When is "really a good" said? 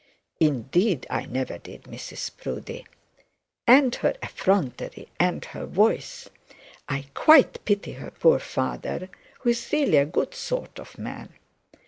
9.71-10.33